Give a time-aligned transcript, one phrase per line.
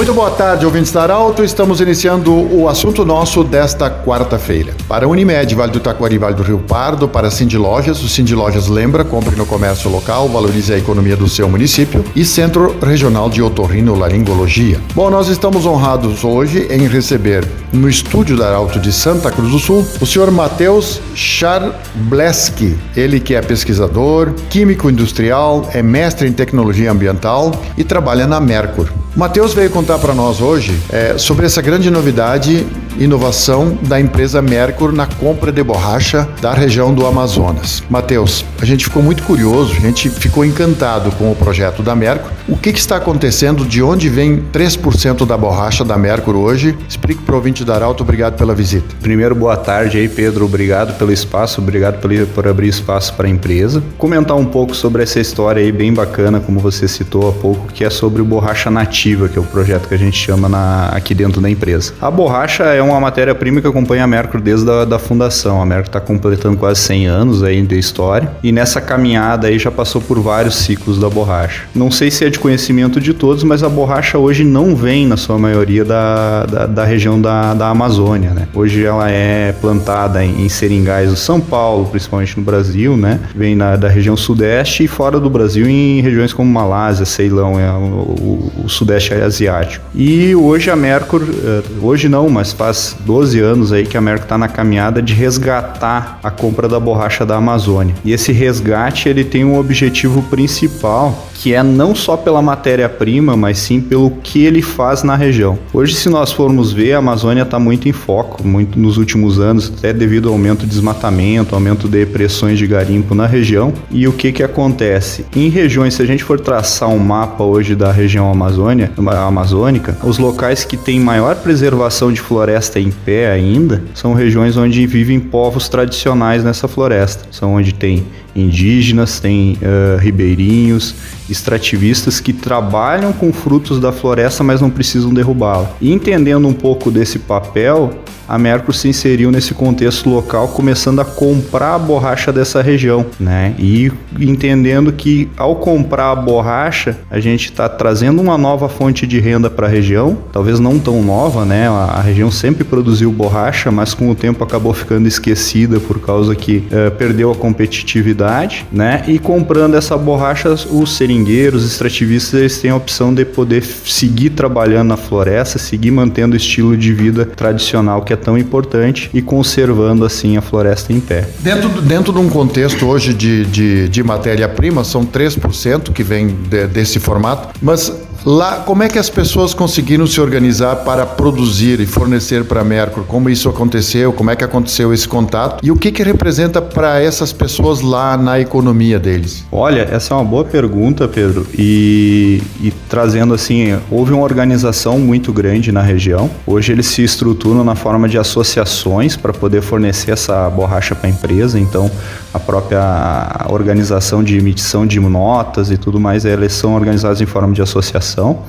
[0.00, 1.44] Muito boa tarde, ouvintes da Arauto.
[1.44, 4.74] Estamos iniciando o assunto nosso desta quarta-feira.
[4.88, 8.08] Para a Unimed, Vale do Taquari, Vale do Rio Pardo, para a Cindy Lojas, o
[8.08, 12.78] Cindy Lojas lembra, compre no comércio local, valorize a economia do seu município e Centro
[12.80, 14.80] Regional de Otorrinolaringologia.
[14.94, 19.58] Bom, nós estamos honrados hoje em receber no estúdio da Arauto de Santa Cruz do
[19.58, 26.90] Sul o senhor Matheus Charbleski, ele que é pesquisador, químico industrial, é mestre em tecnologia
[26.90, 28.99] ambiental e trabalha na Mercur.
[29.16, 32.66] Matheus veio contar para nós hoje é, sobre essa grande novidade,
[32.98, 37.82] inovação da empresa Mercur na compra de borracha da região do Amazonas.
[37.88, 42.30] Matheus, a gente ficou muito curioso, a gente ficou encantado com o projeto da Mercur.
[42.48, 43.64] O que, que está acontecendo?
[43.64, 46.76] De onde vem 3% da borracha da Mercur hoje?
[46.88, 48.94] Explique para o ouvinte da Arauto, obrigado pela visita.
[49.00, 50.44] Primeiro, boa tarde aí, Pedro.
[50.44, 53.82] Obrigado pelo espaço, obrigado por, abrir espaço para a empresa.
[53.96, 57.84] Comentar um pouco sobre essa história aí, bem bacana, como você citou há pouco, que
[57.84, 61.14] é sobre o borracha nativa, que é o projeto que a gente chama na, aqui
[61.14, 61.94] dentro da empresa.
[62.00, 65.60] A borracha é uma matéria-prima que acompanha a Mercury desde a da fundação.
[65.60, 69.70] A Mercury está completando quase 100 anos aí de história e nessa caminhada aí já
[69.70, 71.62] passou por vários ciclos da borracha.
[71.74, 75.16] Não sei se é de conhecimento de todos, mas a borracha hoje não vem, na
[75.16, 78.48] sua maioria, da, da, da região da, da Amazônia, né?
[78.54, 83.20] Hoje ela é plantada em, em seringais do São Paulo, principalmente no Brasil, né?
[83.34, 87.70] Vem na, da região sudeste e fora do Brasil em regiões como Malásia, Ceilão, é,
[87.72, 89.84] o, o, o sudeste asiático.
[89.94, 92.69] E hoje a Mercur, eh, hoje não, mas faz
[93.00, 97.24] 12 anos aí que a Mercur está na caminhada de resgatar a compra da borracha
[97.26, 97.94] da Amazônia.
[98.04, 103.58] E esse resgate ele tem um objetivo principal que é não só pela matéria-prima, mas
[103.58, 105.58] sim pelo que ele faz na região.
[105.72, 109.72] Hoje, se nós formos ver, a Amazônia está muito em foco, muito nos últimos anos,
[109.74, 113.72] até devido ao aumento de desmatamento, aumento de pressões de garimpo na região.
[113.90, 115.24] E o que que acontece?
[115.34, 118.92] Em regiões, se a gente for traçar um mapa hoje da região Amazônia,
[119.26, 124.86] amazônica, os locais que têm maior preservação de floresta em pé ainda são regiões onde
[124.86, 127.24] vivem povos tradicionais nessa floresta.
[127.30, 128.06] São onde tem
[128.40, 130.94] indígenas, tem uh, ribeirinhos,
[131.28, 135.70] extrativistas que trabalham com frutos da floresta, mas não precisam derrubá-la.
[135.80, 137.92] E entendendo um pouco desse papel,
[138.30, 143.56] a Mercur se inseriu nesse contexto local, começando a comprar a borracha dessa região, né?
[143.58, 143.90] E
[144.20, 149.50] entendendo que ao comprar a borracha, a gente está trazendo uma nova fonte de renda
[149.50, 151.68] para a região, talvez não tão nova, né?
[151.68, 156.36] A, a, região sempre produziu borracha, mas com o tempo acabou ficando esquecida por causa
[156.36, 158.29] que uh, perdeu a competitividade,
[158.70, 159.04] né?
[159.06, 164.30] E comprando essa borracha, os seringueiros, os extrativistas, eles têm a opção de poder seguir
[164.30, 169.20] trabalhando na floresta, seguir mantendo o estilo de vida tradicional que é tão importante e
[169.20, 171.28] conservando assim a floresta em pé.
[171.40, 176.66] Dentro, dentro de um contexto hoje de, de, de matéria-prima, são 3% que vem de,
[176.66, 177.92] desse formato, mas
[178.24, 182.64] Lá, como é que as pessoas conseguiram se organizar para produzir e fornecer para a
[182.64, 183.04] Mercur?
[183.04, 184.12] Como isso aconteceu?
[184.12, 185.64] Como é que aconteceu esse contato?
[185.64, 189.46] E o que, que representa para essas pessoas lá na economia deles?
[189.50, 191.46] Olha, essa é uma boa pergunta, Pedro.
[191.56, 196.30] E, e trazendo assim, houve uma organização muito grande na região.
[196.46, 201.10] Hoje eles se estruturam na forma de associações para poder fornecer essa borracha para a
[201.10, 201.58] empresa.
[201.58, 201.90] Então,
[202.34, 207.54] a própria organização de emissão de notas e tudo mais, elas são organizadas em forma
[207.54, 208.42] de associação alimentação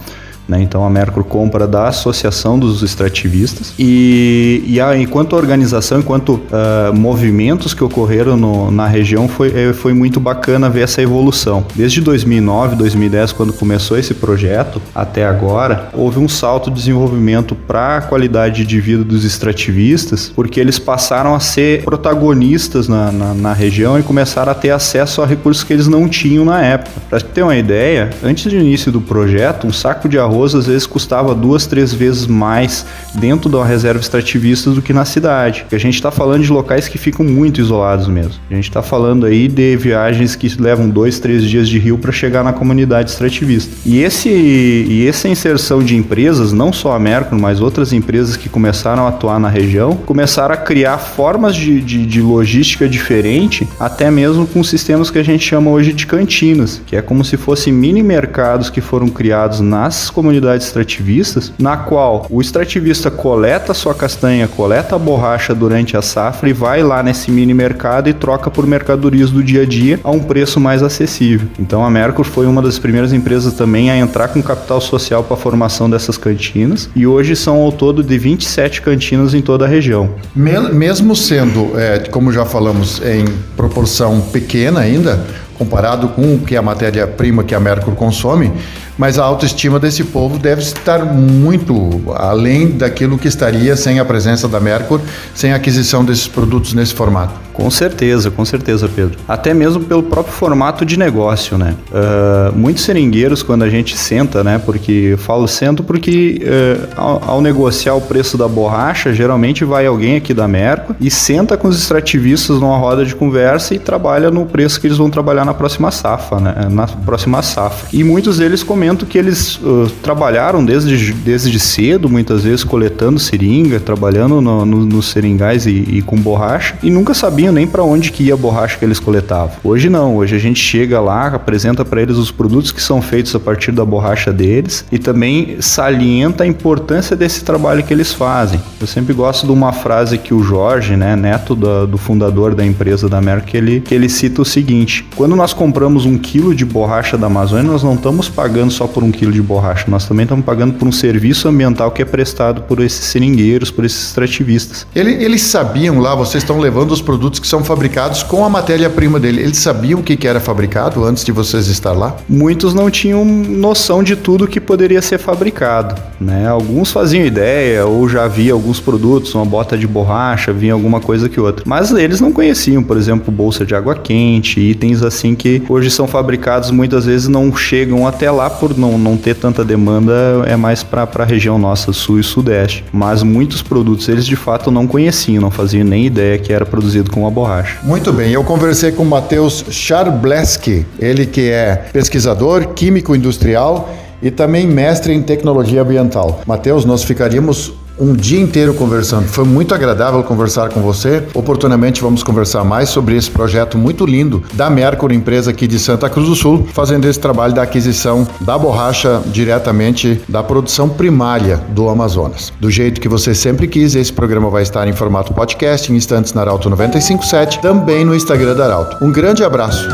[0.52, 0.62] né?
[0.62, 6.94] Então a Mercur compra da Associação dos Extrativistas e, e a, enquanto organização, enquanto uh,
[6.94, 11.66] movimentos que ocorreram no, na região, foi, eh, foi muito bacana ver essa evolução.
[11.74, 17.98] Desde 2009, 2010, quando começou esse projeto, até agora, houve um salto de desenvolvimento para
[17.98, 23.54] a qualidade de vida dos extrativistas, porque eles passaram a ser protagonistas na, na, na
[23.54, 26.92] região e começaram a ter acesso a recursos que eles não tinham na época.
[27.10, 30.66] Para ter uma ideia, antes do início do projeto, um saco de arroz arroz às
[30.66, 32.86] vezes custava duas, três vezes mais
[33.16, 35.66] dentro da reserva extrativista do que na cidade.
[35.72, 38.34] A gente está falando de locais que ficam muito isolados mesmo.
[38.50, 42.12] A gente está falando aí de viagens que levam dois, três dias de rio para
[42.12, 43.72] chegar na comunidade extrativista.
[43.86, 48.50] E, esse, e essa inserção de empresas, não só a Mercury, mas outras empresas que
[48.50, 54.10] começaram a atuar na região, começaram a criar formas de, de, de logística diferente, até
[54.10, 57.72] mesmo com sistemas que a gente chama hoje de cantinas, que é como se fossem
[57.72, 63.96] mini mercados que foram criados nas comunidades comunidades extrativistas, na qual o extrativista coleta sua
[63.96, 68.52] castanha, coleta a borracha durante a safra e vai lá nesse mini mercado e troca
[68.52, 71.48] por mercadorias do dia a dia a um preço mais acessível.
[71.60, 75.36] Então a Mercur foi uma das primeiras empresas também a entrar com capital social para
[75.36, 79.68] a formação dessas cantinas e hoje são ao todo de 27 cantinas em toda a
[79.68, 80.12] região.
[80.36, 83.26] Mesmo sendo, é, como já falamos, em
[83.58, 85.26] proporção pequena ainda,
[85.62, 88.52] comparado com o que a matéria-prima que a Mercur consome,
[88.98, 94.48] mas a autoestima desse povo deve estar muito além daquilo que estaria sem a presença
[94.48, 95.02] da Mercur,
[95.34, 97.34] sem a aquisição desses produtos nesse formato.
[97.54, 99.18] Com certeza, com certeza, Pedro.
[99.28, 101.76] Até mesmo pelo próprio formato de negócio, né?
[101.92, 104.60] Uh, muitos seringueiros, quando a gente senta, né?
[104.66, 110.16] Porque falo sento porque uh, ao, ao, negociar o preço da borracha, geralmente vai alguém
[110.16, 114.46] aqui da Merco e senta com os extrativistas numa roda de conversa e trabalha no
[114.46, 116.68] preço que eles vão trabalhar na próxima safra, né?
[116.70, 117.90] Na próxima safra.
[117.92, 123.80] E muitos deles comentam que eles uh, trabalharam desde, desde cedo, muitas vezes coletando seringa,
[123.80, 128.12] trabalhando no, no, nos seringais e, e com borracha e nunca sabiam nem para onde
[128.12, 129.52] que ia a borracha que eles coletavam.
[129.64, 133.36] Hoje não, hoje a gente chega lá, apresenta para eles os produtos que são feitos
[133.36, 138.60] a partir da borracha deles e também salienta a importância desse trabalho que eles fazem.
[138.80, 142.66] Eu sempre gosto de uma frase que o Jorge, né, neto do, do fundador da
[142.66, 146.66] empresa da Merck, ele, que ele cita o seguinte: quando nós compramos um quilo de
[146.66, 150.24] borracha da Amazônia, nós não estamos pagando só por um quilo de borracha, nós também
[150.24, 154.88] estamos pagando por um serviço ambiental que é prestado por esses seringueiros, por esses extrativistas.
[154.96, 159.20] Ele, eles sabiam lá, vocês estão levando os produtos que são fabricados com a matéria-prima
[159.20, 159.42] dele.
[159.42, 162.16] Eles sabiam o que, que era fabricado antes de vocês estar lá?
[162.28, 165.96] Muitos não tinham noção de tudo que poderia ser fabricado.
[166.20, 166.48] Né?
[166.48, 171.28] Alguns faziam ideia ou já via alguns produtos, uma bota de borracha, vinha alguma coisa
[171.28, 171.64] que outra.
[171.68, 176.08] Mas eles não conheciam, por exemplo, bolsa de água quente, itens assim que hoje são
[176.08, 180.14] fabricados muitas vezes não chegam até lá por não, não ter tanta demanda,
[180.46, 182.86] é mais para a região nossa, sul e sudeste.
[182.94, 187.10] Mas muitos produtos eles de fato não conheciam, não faziam nem ideia que era produzido
[187.10, 187.80] com a borracha.
[187.82, 193.92] Muito bem, eu conversei com o Matheus Charbleski, ele que é pesquisador, químico industrial
[194.22, 196.42] e também mestre em tecnologia ambiental.
[196.46, 199.28] Matheus, nós ficaríamos um dia inteiro conversando.
[199.28, 201.24] Foi muito agradável conversar com você.
[201.36, 206.10] Oportunamente vamos conversar mais sobre esse projeto muito lindo da Mercury, empresa aqui de Santa
[206.10, 211.88] Cruz do Sul, fazendo esse trabalho da aquisição da borracha diretamente da produção primária do
[211.90, 212.52] Amazonas.
[212.60, 216.34] Do jeito que você sempre quis, esse programa vai estar em formato podcast em instantes
[216.34, 219.06] na Arauto 957, também no Instagram da Arauto.
[219.06, 219.88] Um grande abraço.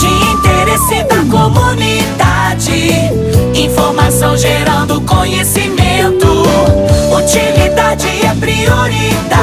[0.00, 2.90] De interesse da comunidade,
[3.54, 5.63] informação gerando conhecimento.
[8.64, 9.33] Prioridade.